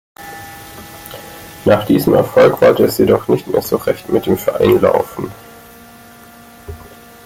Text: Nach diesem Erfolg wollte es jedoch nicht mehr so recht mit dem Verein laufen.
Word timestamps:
Nach 1.63 1.85
diesem 1.85 2.15
Erfolg 2.15 2.59
wollte 2.59 2.85
es 2.85 2.97
jedoch 2.97 3.27
nicht 3.27 3.45
mehr 3.45 3.61
so 3.61 3.75
recht 3.75 4.09
mit 4.09 4.25
dem 4.25 4.35
Verein 4.35 4.81
laufen. 4.81 5.29